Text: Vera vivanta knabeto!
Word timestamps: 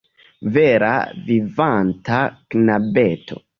Vera 0.55 0.89
vivanta 1.27 2.25
knabeto! 2.55 3.41